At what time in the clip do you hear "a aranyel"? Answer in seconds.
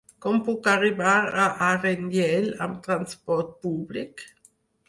1.43-2.49